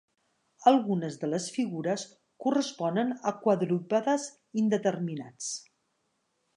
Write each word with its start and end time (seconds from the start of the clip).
Algunes 0.69 1.17
de 1.23 1.29
les 1.33 1.49
figures 1.57 2.07
corresponen 2.47 3.13
a 3.33 3.37
quadrúpedes 3.45 4.27
indeterminats. 4.65 5.57